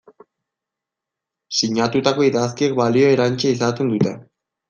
[1.59, 4.15] Sinatutako idazkiek balio erantsia izaten dute.